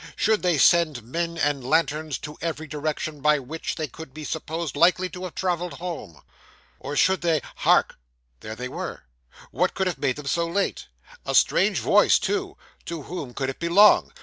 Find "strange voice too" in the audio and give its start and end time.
11.35-12.57